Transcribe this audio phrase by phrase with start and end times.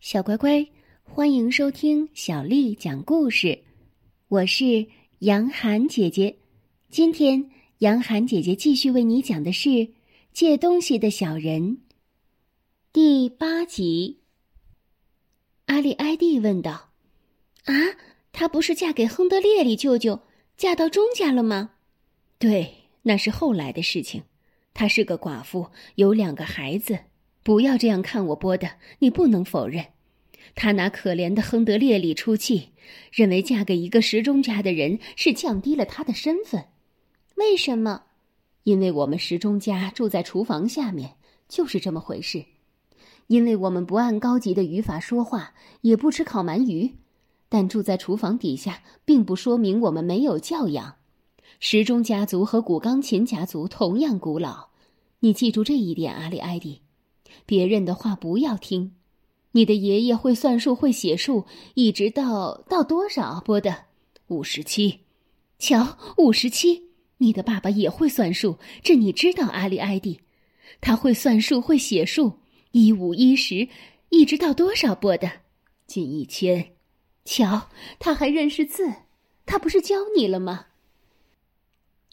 [0.00, 0.64] 小乖乖，
[1.02, 3.64] 欢迎收听小丽讲故事。
[4.28, 4.86] 我是
[5.18, 6.38] 杨涵姐姐，
[6.88, 9.68] 今天杨涵姐姐继续为你讲的是
[10.32, 11.62] 《借东西的小人》
[12.92, 14.20] 第八集。
[15.66, 16.90] 阿丽埃蒂问道
[17.66, 17.74] ：“啊，
[18.30, 20.20] 她不是嫁给亨德烈里舅舅，
[20.56, 21.72] 嫁到钟家了吗
[22.38, 22.72] ？”“对，
[23.02, 24.22] 那是后来的事情。
[24.72, 26.96] 她是个寡妇，有两个孩子。”
[27.48, 29.86] 不要这样看我，波的，你不能否认，
[30.54, 32.72] 他拿可怜的亨德烈里出气，
[33.10, 36.66] 认为嫁给一个时钟家的人是降低了他的身份。
[37.36, 38.02] 为什么？
[38.64, 41.14] 因为我们时钟家住在厨房下面，
[41.48, 42.44] 就是这么回事。
[43.28, 46.96] 因为我们不按高级的语法说话，也不吃烤鳗鱼，
[47.48, 50.96] 但住在厨房底下，并不说明我们没有教养。
[51.60, 54.68] 时钟家族和古钢琴家族同样古老，
[55.20, 56.82] 你记住这一点，阿里埃迪。
[57.46, 58.92] 别人的话不要听，
[59.52, 63.40] 你的爷爷会算数，会写数，一直到到多少？
[63.44, 63.84] 波的
[64.28, 65.00] 五十七，
[65.58, 66.88] 瞧五十七。
[67.20, 70.20] 你的爸爸也会算数，这你知道，阿里埃蒂，
[70.80, 72.38] 他会算数，会写数，
[72.70, 73.68] 一五一十，
[74.10, 74.94] 一直到多少？
[74.94, 75.28] 波的
[75.86, 76.74] 近一千。
[77.24, 78.92] 瞧，他还认识字，
[79.44, 80.66] 他不是教你了吗？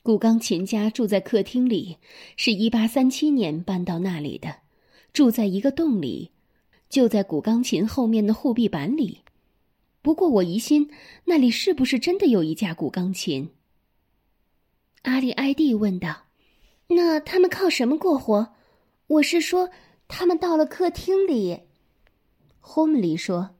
[0.01, 1.97] 古钢琴家住在客厅里，
[2.35, 4.55] 是一八三七年搬到那里的。
[5.15, 6.31] 住在一个洞里，
[6.89, 9.21] 就在古钢琴后面的护壁板里。
[10.01, 10.91] 不过我疑心
[11.23, 13.49] 那里是不是真的有一架古钢琴？
[15.03, 16.23] 阿里埃蒂问道
[16.91, 18.55] ：“那他们靠什么过活？
[19.07, 19.69] 我是说，
[20.09, 21.61] 他们到了客厅里。”
[22.59, 23.51] 霍姆里说：“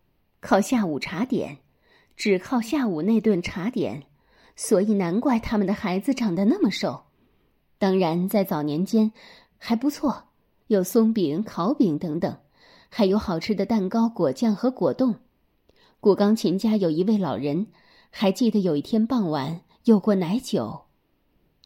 [0.41, 1.59] 靠下午茶点，
[2.17, 4.03] 只靠下午那顿茶点，
[4.57, 7.05] 所以难怪他们的孩子长得那么瘦。
[7.77, 9.13] 当然，在早年间
[9.57, 10.25] 还不错。”
[10.67, 12.37] 有松饼、烤饼等等，
[12.89, 15.15] 还有好吃的蛋糕、果酱和果冻。
[15.99, 17.67] 古钢琴家有一位老人，
[18.09, 20.85] 还记得有一天傍晚有过奶酒，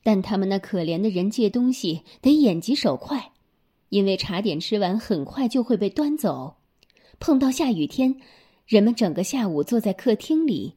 [0.04, 3.32] 但他们那可怜的人借东西得眼疾手快，
[3.88, 6.56] 因为茶点吃完很快就会被端走。
[7.20, 8.20] 碰到下雨天，
[8.66, 10.76] 人们整个下午坐在客厅里，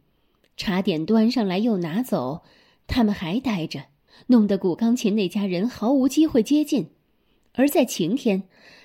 [0.57, 2.43] 茶点端上来又拿走，
[2.87, 3.87] 他们还待着，
[4.29, 6.91] 弄得古钢琴那家人毫无机会接近。
[7.55, 8.43] 而在晴天，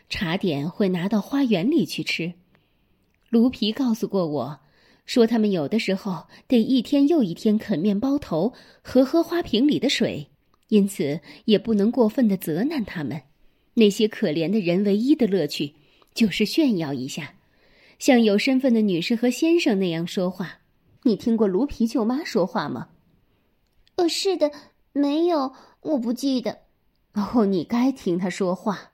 [0.09, 2.33] 茶点会拿到花园里去吃。
[3.29, 4.59] 卢皮告诉过我，
[5.05, 10.27] 说他们有的时候得一天又一天啃面包头和喝花瓶里的水，
[10.67, 13.21] 因此也不能过分的责难他们。
[13.73, 15.75] 那些可怜的人唯一的乐趣
[16.13, 17.35] 就是炫耀一下，
[17.99, 20.59] 像有身份的女士和先生那样说话。
[21.03, 22.89] 你听过卢皮舅妈说话吗？
[23.95, 24.51] 呃，是的，
[24.93, 26.66] 没有，我不记得。
[27.17, 28.91] 哦，你该听他说话。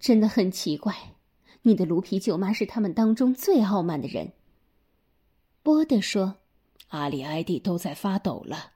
[0.00, 1.14] 真的很奇怪，
[1.62, 4.32] 你的卢皮舅妈是他们当中最傲慢的人。
[5.62, 6.38] 波德说
[6.90, 8.72] ：“阿里埃蒂都在发抖了。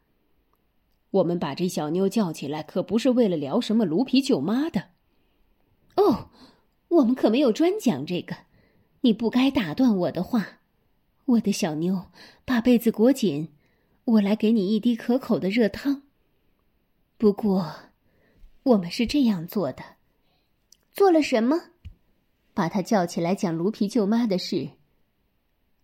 [1.11, 4.91] 我们把这小妞叫起来，可不是为了聊什么卢皮舅妈的。
[5.97, 6.31] 哦，
[6.89, 8.37] 我们可没有专讲这个。
[9.01, 10.61] 你不该打断我的话，
[11.25, 12.07] 我的小妞，
[12.45, 13.49] 把被子裹紧，
[14.05, 16.03] 我来给你一滴可口的热汤。
[17.19, 17.75] 不过。”
[18.65, 19.97] 我们是这样做的，
[20.93, 21.71] 做了什么？
[22.55, 24.71] 把他叫起来讲卢皮舅妈的事，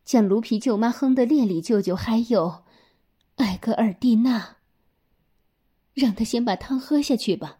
[0.04, 2.64] 讲卢皮舅妈亨德烈里舅舅还有
[3.36, 4.56] 艾格尔蒂娜。
[5.94, 7.58] 让他先把汤喝下去吧，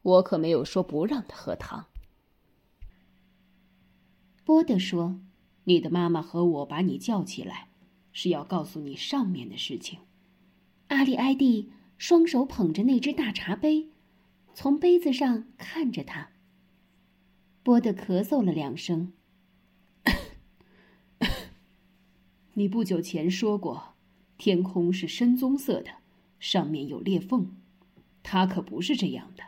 [0.00, 1.84] 我可没有说不让他喝汤。
[4.44, 5.20] 波德说
[5.64, 7.68] ：“你的妈妈和我把你叫起来，
[8.12, 9.98] 是要告诉你上面的事情。”
[10.88, 13.90] 阿里埃蒂双手捧着那只大茶杯。
[14.60, 16.30] 从杯子上看着他，
[17.62, 19.12] 波德咳嗽了两声。
[22.54, 23.94] 你不久前说过，
[24.36, 25.92] 天空是深棕色的，
[26.40, 27.54] 上面有裂缝，
[28.24, 29.44] 它可不是这样的，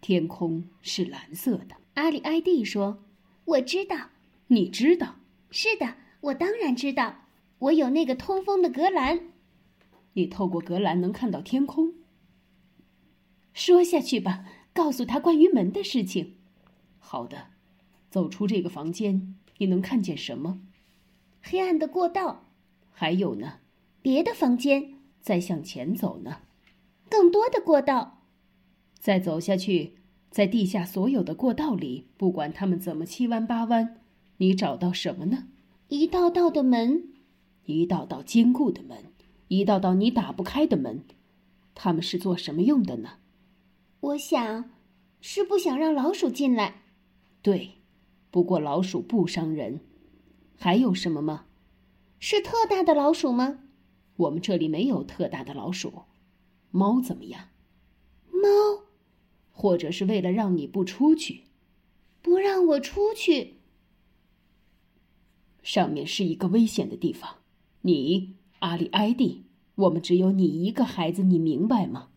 [0.00, 1.74] 天空是蓝色的。
[1.94, 3.02] 阿里埃蒂说
[3.46, 4.10] ：“我知道，
[4.46, 5.16] 你知道，
[5.50, 7.22] 是的，我当然知道，
[7.58, 9.32] 我有那个通风的格兰。
[10.12, 11.94] 你透过格兰能看到天空。”
[13.54, 16.34] 说下去吧，告诉他关于门的事情。
[16.98, 17.46] 好的，
[18.10, 20.60] 走出这个房间，你能看见什么？
[21.40, 22.48] 黑暗的过道。
[22.90, 23.60] 还有呢？
[24.02, 24.94] 别的房间。
[25.20, 26.40] 再向前走呢？
[27.08, 28.24] 更多的过道。
[28.98, 29.94] 再走下去，
[30.30, 34.00] 在地下所有的过道里，不管他们怎么七弯八弯，
[34.36, 35.46] 你找到什么呢？
[35.88, 37.08] 一道道的门，
[37.64, 39.12] 一道道坚固的门，
[39.48, 41.04] 一道道你打不开的门。
[41.74, 43.12] 他们是做什么用的呢？
[44.04, 44.70] 我想，
[45.22, 46.82] 是不想让老鼠进来。
[47.40, 47.76] 对，
[48.30, 49.80] 不过老鼠不伤人。
[50.58, 51.46] 还有什么吗？
[52.18, 53.60] 是特大的老鼠吗？
[54.16, 56.02] 我们这里没有特大的老鼠。
[56.70, 57.48] 猫怎么样？
[58.30, 58.84] 猫，
[59.50, 61.44] 或者是为了让你不出去，
[62.20, 63.54] 不让我出去。
[65.62, 67.36] 上面是一个危险的地方。
[67.80, 69.44] 你，阿里埃蒂，
[69.76, 72.10] 我们只有你一个孩子，你明白吗？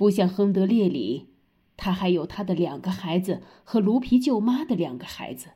[0.00, 1.28] 不像亨德烈里，
[1.76, 5.50] 他还有他的两个孩子和卢皮舅妈的两个孩子。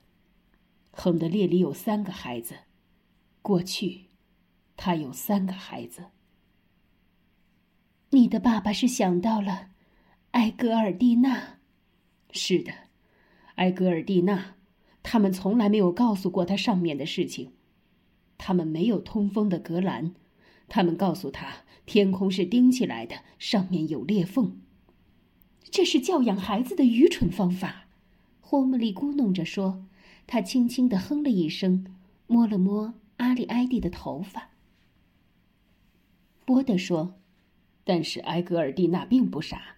[0.90, 2.56] 亨德烈里有三个孩子，
[3.40, 4.10] 过去，
[4.76, 6.08] 他有三个孩子。
[8.10, 9.70] 你的爸爸是想到了
[10.32, 11.60] 埃格尔蒂娜，
[12.30, 12.70] 是的，
[13.54, 14.56] 埃格尔蒂娜。
[15.02, 17.54] 他们从来没有告诉过他上面的事情，
[18.36, 20.14] 他们没有通风的隔栏，
[20.68, 24.60] 他们告诉他天空是钉起来的，上面有裂缝。
[25.70, 27.86] 这是教养孩子的愚蠢方法，
[28.40, 29.84] 霍姆利咕哝着说。
[30.26, 31.84] 他轻轻的哼了一声，
[32.26, 34.48] 摸了摸阿里埃蒂的头发。
[36.46, 37.16] 波德说
[37.84, 39.76] ：“但是埃格尔蒂娜并不傻，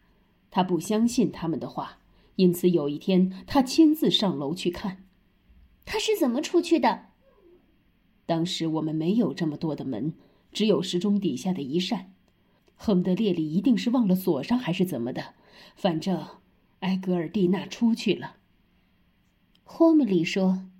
[0.52, 1.98] 他不相信他们的话，
[2.36, 5.04] 因此有一天他亲自上楼去看。”
[5.84, 7.06] 他是怎么出去的？
[8.24, 10.14] 当时我们没有这么多的门，
[10.56, 12.14] 只有时钟底下的一扇。
[12.76, 15.34] 亨德烈里一定是忘了锁上，还是怎么的？
[15.76, 16.26] 反正
[16.80, 18.36] 埃格尔蒂娜出去了。
[19.64, 20.70] 霍姆里说：“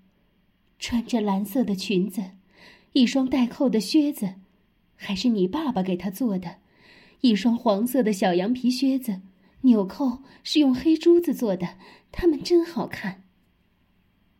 [0.81, 2.31] 穿着蓝色的裙子，
[2.95, 4.37] 一双带扣的靴子，
[4.95, 6.53] 还是你爸爸给他做的；
[7.21, 9.21] 一双黄色的小羊皮靴子，
[9.61, 11.77] 纽扣是用黑珠子做的，
[12.11, 13.25] 它们真好看。”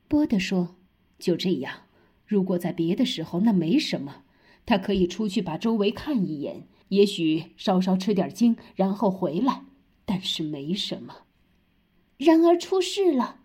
[0.09, 0.77] 波德说
[1.21, 1.83] ：“就这样，
[2.27, 4.23] 如果在别的时候，那没什么。
[4.67, 9.65] 他可以出去把周围看一眼，也许稍稍吃点惊，然后回来。
[10.05, 11.23] 但是没什么。
[12.19, 13.41] 然而出事了。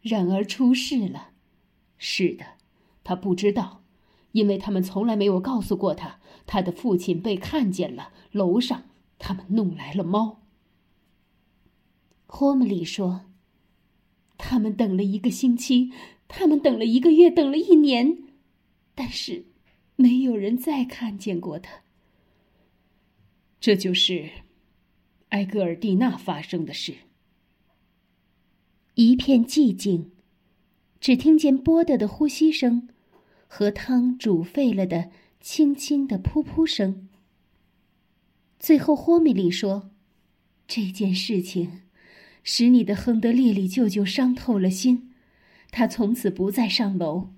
[0.00, 1.32] 然而出事了。
[1.98, 2.44] 是的，
[3.02, 3.82] 他不知道，
[4.32, 8.12] 因为他们从来没有告诉过他，他的父亲被看见了。
[8.32, 8.84] 楼上，
[9.18, 10.40] 他们弄来了猫。”
[12.26, 13.26] 霍姆里说。
[14.36, 15.92] 他们等了一个星期，
[16.26, 18.18] 他们等了一个月，等了一年，
[18.94, 19.46] 但是
[19.96, 21.82] 没有人再看见过他。
[23.60, 24.30] 这就是
[25.30, 26.94] 埃格尔蒂娜发生的事。
[28.94, 30.12] 一片寂静，
[31.00, 32.88] 只听见波德的呼吸声
[33.46, 35.10] 和汤煮沸了的
[35.40, 37.08] 轻轻的噗噗声。
[38.58, 39.90] 最后，霍米利说
[40.66, 41.80] ：“这件事情。”
[42.46, 45.14] 使你的亨德烈里舅舅伤透了心，
[45.70, 47.32] 他从此不再上楼。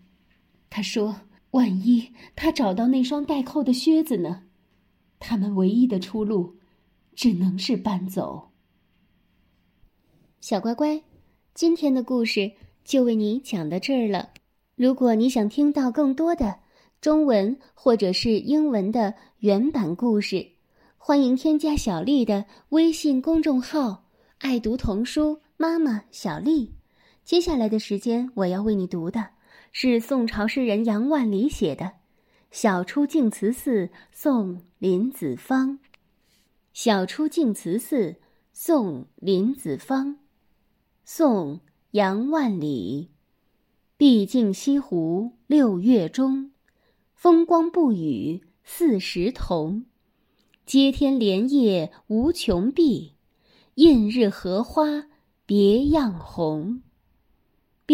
[0.68, 1.20] 他说
[1.56, 4.42] ：“万一他找到那双带扣的靴子呢？
[5.18, 6.56] 他们唯一的出路，
[7.14, 8.50] 只能是搬走。”
[10.42, 11.02] 小乖乖，
[11.54, 12.52] 今天的故事
[12.84, 14.28] 就为你讲到这儿了。
[14.74, 16.58] 如果你想听到更多的
[17.00, 20.46] 中文或者是英文的原版故事，
[20.98, 24.04] 欢迎添加小丽的微信公众号。
[24.40, 26.74] 爱读童书，妈妈小丽。
[27.24, 29.30] 接下来的时间，我要为你读的
[29.78, 31.84] 是宋朝诗人杨万里写的
[32.50, 35.72] 《晓出净慈寺送林子方》。
[36.72, 38.16] 《晓出净慈寺
[38.54, 40.14] 送林子方》，
[41.04, 41.56] 宋·
[41.90, 43.10] 杨万里。
[43.98, 46.52] 毕竟西湖六月中，
[47.12, 49.84] 风光不与四时同。
[50.64, 53.12] 接天莲叶无穷碧。
[53.74, 55.04] 映日荷花
[55.44, 56.80] 别样红，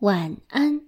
[0.00, 0.85] 晚安。